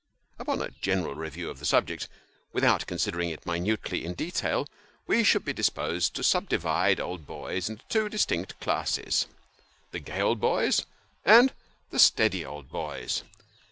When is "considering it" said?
2.87-3.45